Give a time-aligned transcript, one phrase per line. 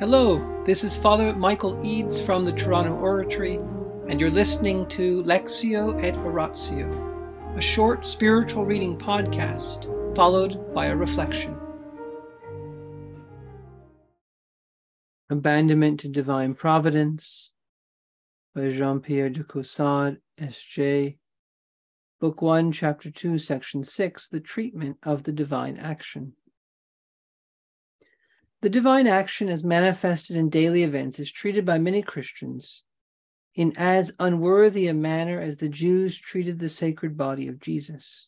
[0.00, 3.60] Hello, this is Father Michael Eades from the Toronto Oratory,
[4.08, 9.86] and you're listening to Lectio et Oratio, a short spiritual reading podcast
[10.16, 11.56] followed by a reflection.
[15.30, 17.52] Abandonment to Divine Providence
[18.52, 21.18] by Jean Pierre de Caussade, S.J.
[22.20, 26.32] Book 1, Chapter 2, Section 6 The Treatment of the Divine Action.
[28.64, 32.82] The divine action as manifested in daily events is treated by many Christians
[33.54, 38.26] in as unworthy a manner as the Jews treated the sacred body of Jesus.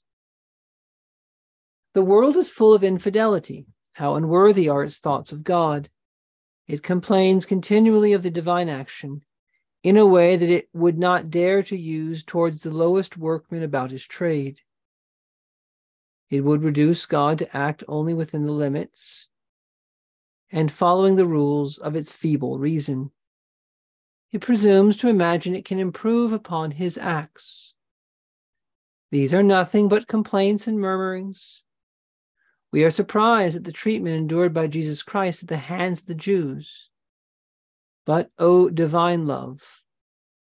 [1.95, 3.65] The world is full of infidelity.
[3.95, 5.89] How unworthy are its thoughts of God.
[6.69, 9.23] It complains continually of the divine action
[9.83, 13.91] in a way that it would not dare to use towards the lowest workman about
[13.91, 14.61] his trade.
[16.29, 19.31] It would reduce God to act only within the limits
[20.51, 23.11] and following the rules of its feeble reason.
[24.33, 27.75] It presumes to imagine it can improve upon his acts.
[29.11, 31.63] These are nothing but complaints and murmurings.
[32.73, 36.15] We are surprised at the treatment endured by Jesus Christ at the hands of the
[36.15, 36.91] Jews.
[38.05, 39.83] But, O oh, divine love,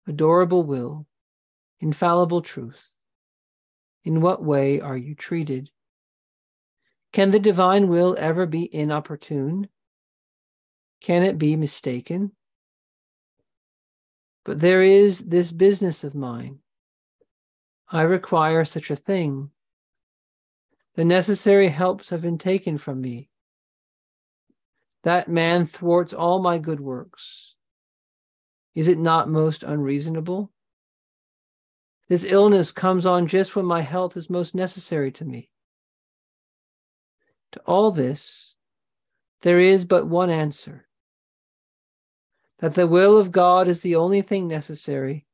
[0.06, 1.06] adorable will,
[1.80, 2.90] infallible truth,
[4.04, 5.70] in what way are you treated?
[7.12, 9.68] Can the divine will ever be inopportune?
[11.00, 12.32] Can it be mistaken?
[14.44, 16.60] But there is this business of mine.
[17.90, 19.50] I require such a thing.
[20.96, 23.28] The necessary helps have been taken from me.
[25.04, 27.54] That man thwarts all my good works.
[28.74, 30.50] Is it not most unreasonable?
[32.08, 35.50] This illness comes on just when my health is most necessary to me.
[37.52, 38.56] To all this,
[39.42, 40.87] there is but one answer
[42.58, 45.26] that the will of God is the only thing necessary.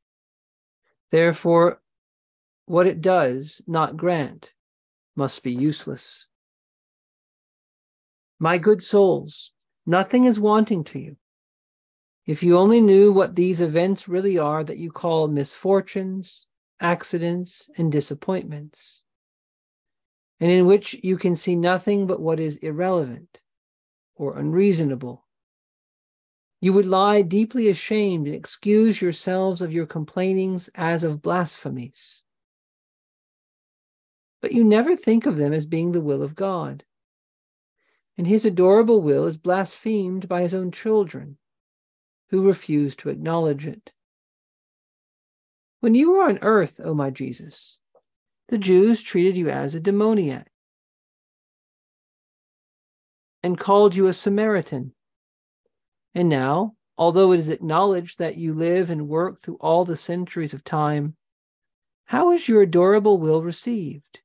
[1.10, 1.80] Therefore,
[2.66, 4.52] what it does not grant
[5.16, 6.26] must be useless.
[8.38, 9.52] My good souls,
[9.86, 11.16] nothing is wanting to you.
[12.26, 16.46] If you only knew what these events really are that you call misfortunes,
[16.80, 19.02] accidents, and disappointments,
[20.40, 23.40] and in which you can see nothing but what is irrelevant
[24.16, 25.23] or unreasonable
[26.64, 32.22] you would lie deeply ashamed and excuse yourselves of your complainings as of blasphemies.
[34.40, 36.82] But you never think of them as being the will of God.
[38.16, 41.36] And his adorable will is blasphemed by his own children,
[42.30, 43.92] who refuse to acknowledge it.
[45.80, 47.78] When you were on earth, O my Jesus,
[48.48, 50.50] the Jews treated you as a demoniac
[53.42, 54.93] and called you a Samaritan
[56.14, 60.54] and now, although it is acknowledged that you live and work through all the centuries
[60.54, 61.16] of time,
[62.04, 64.20] how is your adorable will received?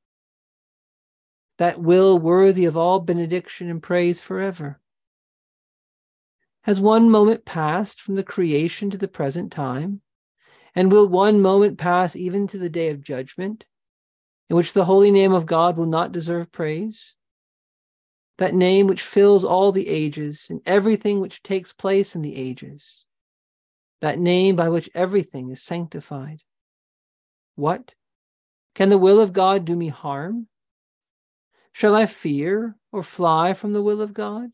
[1.58, 4.80] That will worthy of all benediction and praise forever.
[6.64, 10.02] Has one moment passed from the creation to the present time?
[10.76, 13.66] And will one moment pass even to the day of judgment,
[14.50, 17.16] in which the holy name of God will not deserve praise?
[18.40, 23.04] That name which fills all the ages and everything which takes place in the ages,
[24.00, 26.42] that name by which everything is sanctified.
[27.56, 27.96] What?
[28.76, 30.48] Can the will of God do me harm?
[31.74, 34.52] Shall I fear or fly from the will of God?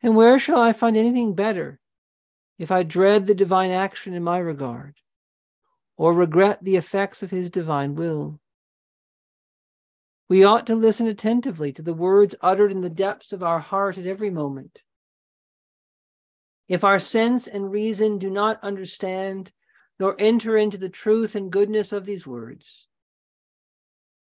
[0.00, 1.80] And where shall I find anything better
[2.60, 4.94] if I dread the divine action in my regard,
[5.96, 8.38] or regret the effects of his divine will?
[10.28, 13.96] We ought to listen attentively to the words uttered in the depths of our heart
[13.96, 14.82] at every moment.
[16.68, 19.52] If our sense and reason do not understand
[20.00, 22.88] nor enter into the truth and goodness of these words,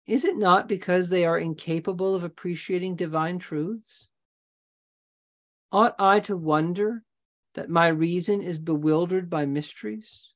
[0.05, 4.09] is it not because they are incapable of appreciating divine truths?
[5.71, 7.03] Ought I to wonder
[7.55, 10.33] that my reason is bewildered by mysteries?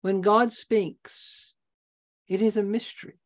[0.00, 1.51] When God speaks,
[2.32, 3.20] it is a mystery,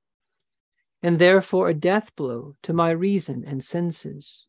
[1.00, 4.48] and therefore a death blow to my reason and senses.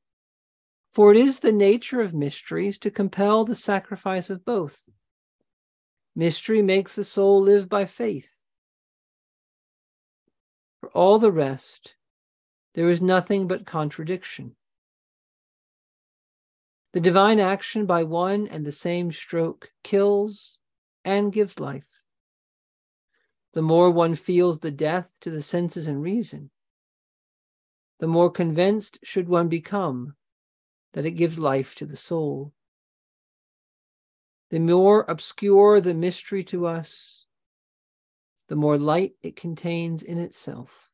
[0.92, 4.82] For it is the nature of mysteries to compel the sacrifice of both.
[6.16, 8.32] Mystery makes the soul live by faith.
[10.80, 11.94] For all the rest,
[12.74, 14.56] there is nothing but contradiction.
[16.94, 20.58] The divine action by one and the same stroke kills
[21.06, 21.97] and gives life
[23.58, 26.52] the more one feels the death to the senses and reason,
[28.00, 30.14] the more convinced should one become
[30.94, 32.54] that it gives life to the soul.
[34.52, 37.26] The more obscure the mystery to us,
[38.48, 40.92] the more light it contains in itself.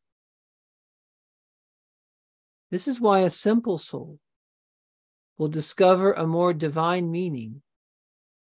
[2.72, 4.20] This is why a simple soul
[5.38, 7.62] will discover a more divine meaning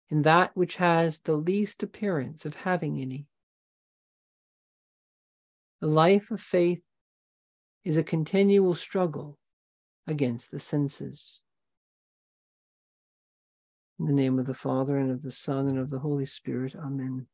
[0.09, 3.27] in that which has the least appearance of having any.
[5.81, 6.83] The life of faith
[7.85, 9.39] is a continual struggle
[10.07, 11.41] against the senses.
[13.99, 16.75] In the name of the Father, and of the Son, and of the Holy Spirit,
[16.75, 17.27] Amen.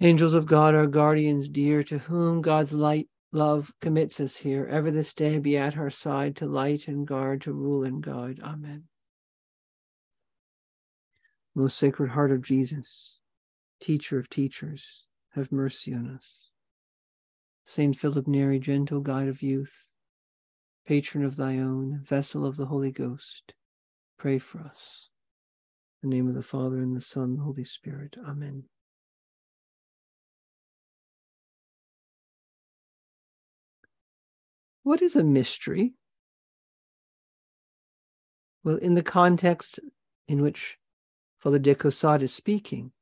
[0.00, 4.90] Angels of God, our guardians dear, to whom God's light love commits us here, ever
[4.90, 8.40] this day be at our side to light and guard, to rule and guide.
[8.42, 8.84] Amen.
[11.54, 13.18] Most Sacred Heart of Jesus,
[13.80, 15.05] Teacher of teachers,
[15.36, 16.50] have mercy on us.
[17.64, 19.88] Saint Philip Neri, gentle guide of youth,
[20.86, 23.54] patron of thy own, vessel of the Holy Ghost,
[24.18, 25.10] pray for us.
[26.02, 28.16] In the name of the Father, and the Son, and the Holy Spirit.
[28.26, 28.64] Amen.
[34.84, 35.94] What is a mystery?
[38.62, 39.80] Well, in the context
[40.28, 40.78] in which
[41.38, 42.92] Father de Caussade is speaking,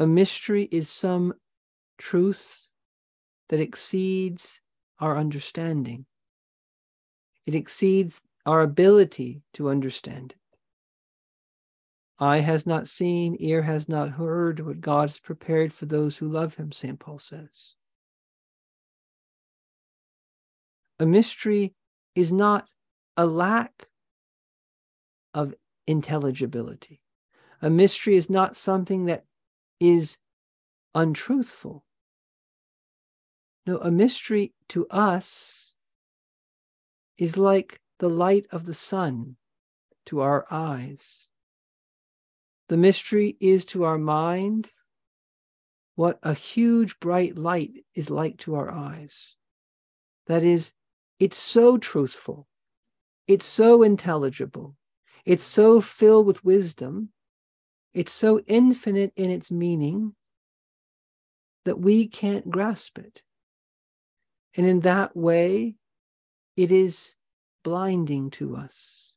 [0.00, 1.34] a mystery is some
[1.98, 2.66] truth
[3.50, 4.62] that exceeds
[4.98, 6.06] our understanding.
[7.46, 10.38] It exceeds our ability to understand it.
[12.18, 16.28] Eye has not seen, ear has not heard what God has prepared for those who
[16.28, 16.98] love him, St.
[16.98, 17.74] Paul says.
[20.98, 21.74] A mystery
[22.14, 22.70] is not
[23.18, 23.88] a lack
[25.34, 25.54] of
[25.86, 27.02] intelligibility.
[27.60, 29.24] A mystery is not something that
[29.80, 30.18] is
[30.94, 31.84] untruthful.
[33.66, 35.72] No, a mystery to us
[37.18, 39.36] is like the light of the sun
[40.06, 41.26] to our eyes.
[42.68, 44.70] The mystery is to our mind
[45.96, 49.36] what a huge bright light is like to our eyes.
[50.28, 50.72] That is,
[51.18, 52.48] it's so truthful.
[53.26, 54.76] It's so intelligible.
[55.26, 57.10] It's so filled with wisdom.
[57.92, 60.14] It's so infinite in its meaning
[61.64, 63.22] that we can't grasp it.
[64.56, 65.76] And in that way,
[66.56, 67.14] it is
[67.62, 69.12] blinding to us.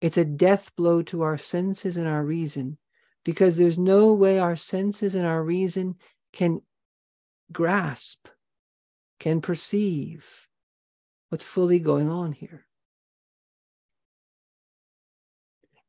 [0.00, 2.78] It's a death blow to our senses and our reason
[3.24, 5.96] because there's no way our senses and our reason
[6.32, 6.60] can
[7.52, 8.28] grasp
[9.18, 10.46] can perceive
[11.28, 12.66] what's fully going on here.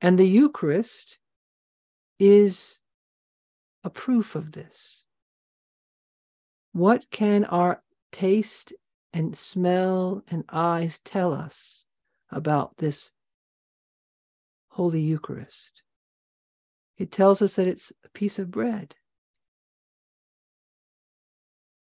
[0.01, 1.17] And the Eucharist
[2.19, 2.79] is
[3.83, 5.03] a proof of this.
[6.73, 8.73] What can our taste
[9.13, 11.85] and smell and eyes tell us
[12.29, 13.11] about this
[14.69, 15.81] Holy Eucharist?
[16.97, 18.95] It tells us that it's a piece of bread.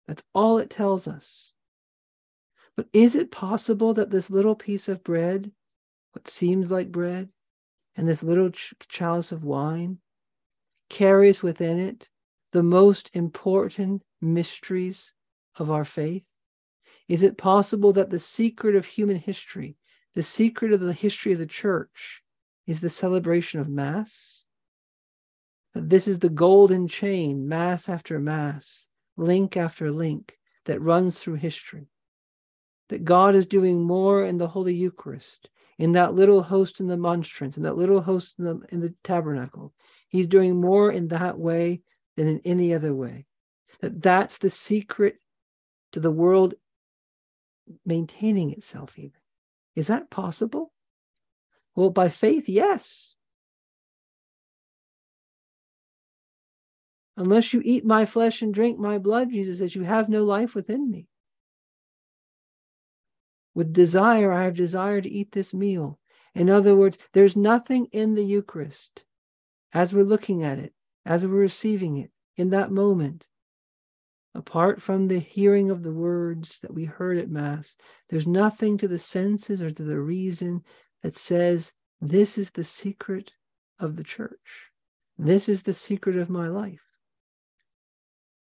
[0.08, 1.54] That's all it tells us.
[2.76, 5.52] But is it possible that this little piece of bread,
[6.12, 7.30] what seems like bread,
[7.96, 10.00] and this little ch- chalice of wine
[10.90, 12.10] carries within it
[12.52, 15.14] the most important mysteries
[15.56, 16.26] of our faith?
[17.08, 19.78] Is it possible that the secret of human history,
[20.14, 22.24] the secret of the history of the church,
[22.66, 24.46] is the celebration of Mass?
[25.74, 31.36] That this is the golden chain, Mass after Mass, link after link that runs through
[31.36, 31.90] history.
[32.90, 35.50] That God is doing more in the Holy Eucharist,
[35.84, 38.94] in that little host in the monstrance, in that little host in the, in the
[39.04, 39.74] tabernacle.
[40.08, 41.82] He's doing more in that way
[42.16, 43.26] than in any other way.
[43.82, 45.18] That that's the secret
[45.92, 46.54] to the world
[47.86, 49.20] maintaining itself, even.
[49.76, 50.72] Is that possible?
[51.76, 53.16] Well, by faith, yes.
[57.18, 60.56] Unless you eat my flesh and drink my blood, Jesus says, you have no life
[60.56, 61.10] within me.
[63.54, 66.00] With desire, I have desire to eat this meal.
[66.34, 69.06] In other words, there's nothing in the Eucharist
[69.74, 70.74] as we're looking at it,
[71.06, 73.28] as we're receiving it in that moment,
[74.34, 77.76] apart from the hearing of the words that we heard at Mass,
[78.10, 80.64] there's nothing to the senses or to the reason
[81.04, 83.34] that says, This is the secret
[83.80, 84.72] of the church.
[85.18, 86.82] This is the secret of my life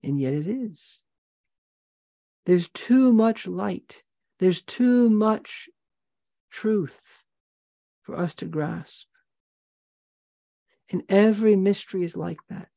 [0.04, 1.02] and yet it is.
[2.46, 4.04] There's too much light,
[4.42, 5.70] there's too much
[6.50, 7.24] truth
[8.02, 9.06] for us to grasp.
[10.92, 12.68] And every mystery is like that.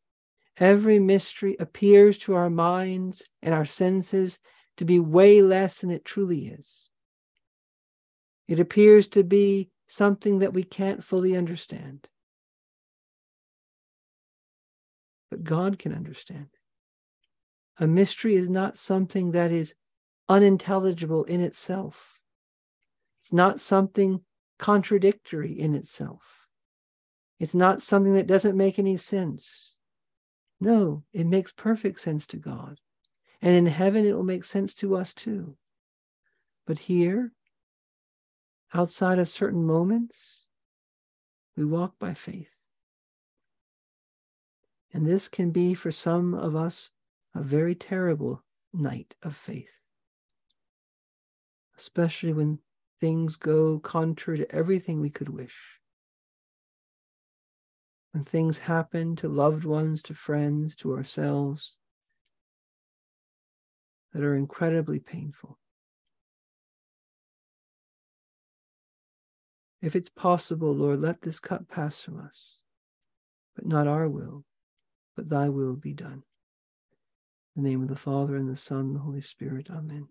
[0.58, 4.40] Every mystery appears to our minds and our senses
[4.76, 6.90] to be way less than it truly is.
[8.46, 12.10] It appears to be something that we can't fully understand.
[15.30, 16.48] But God can understand.
[17.78, 19.74] A mystery is not something that is
[20.28, 22.18] unintelligible in itself.
[23.20, 24.20] It's not something
[24.58, 26.46] contradictory in itself.
[27.38, 29.76] It's not something that doesn't make any sense.
[30.60, 32.80] No, it makes perfect sense to God.
[33.42, 35.56] And in heaven, it will make sense to us too.
[36.66, 37.32] But here,
[38.72, 40.46] outside of certain moments,
[41.56, 42.56] we walk by faith.
[44.92, 46.92] And this can be for some of us
[47.34, 49.68] a very terrible night of faith,
[51.76, 52.58] especially when
[53.00, 55.80] things go contrary to everything we could wish.
[58.12, 61.78] When things happen to loved ones, to friends, to ourselves
[64.12, 65.58] that are incredibly painful.
[69.82, 72.56] If it's possible, Lord, let this cup pass from us,
[73.54, 74.44] but not our will,
[75.14, 76.22] but thy will be done.
[77.54, 79.68] In the name of the Father, and the Son, and the Holy Spirit.
[79.70, 80.08] Amen.